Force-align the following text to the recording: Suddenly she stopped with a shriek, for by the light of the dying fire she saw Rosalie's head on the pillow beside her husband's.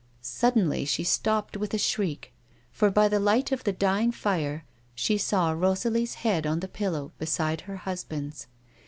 Suddenly 0.23 0.83
she 0.85 1.03
stopped 1.03 1.55
with 1.55 1.75
a 1.75 1.77
shriek, 1.77 2.33
for 2.71 2.89
by 2.89 3.07
the 3.07 3.19
light 3.19 3.51
of 3.51 3.63
the 3.65 3.71
dying 3.71 4.11
fire 4.11 4.65
she 4.95 5.15
saw 5.15 5.51
Rosalie's 5.51 6.15
head 6.25 6.47
on 6.47 6.59
the 6.59 6.67
pillow 6.67 7.11
beside 7.19 7.61
her 7.61 7.75
husband's. 7.75 8.47